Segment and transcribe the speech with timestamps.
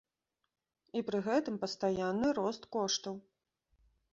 [0.99, 3.15] І пры гэтым пастаянны рост коштаў!